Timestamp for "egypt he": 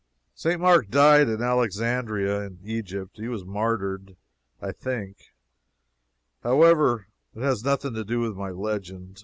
2.63-3.27